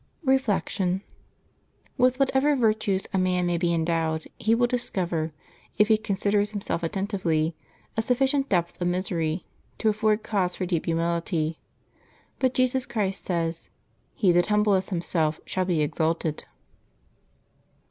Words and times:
Reflection.— 0.25 1.03
With 1.99 2.17
whatever 2.19 2.55
virtues 2.55 3.05
a 3.13 3.19
man 3.19 3.45
may 3.45 3.59
be 3.59 3.71
en 3.71 3.85
dowed, 3.85 4.25
he 4.39 4.55
will 4.55 4.65
discover, 4.65 5.31
if 5.77 5.89
he 5.89 5.95
considers 5.99 6.53
himself 6.53 6.81
attentively, 6.81 7.55
a 7.95 8.01
sufficient 8.01 8.49
depth 8.49 8.81
of 8.81 8.87
misery 8.87 9.45
to 9.77 9.89
afford 9.89 10.23
cause 10.23 10.55
for 10.55 10.65
deep 10.65 10.85
humility; 10.87 11.59
but 12.39 12.55
Jesus 12.55 12.87
Christ 12.87 13.25
says," 13.25 13.69
He 14.15 14.31
that 14.31 14.47
humbleth 14.47 14.89
him 14.89 15.03
self 15.03 15.39
shall 15.45 15.65
be 15.65 15.81
exalted." 15.83 16.45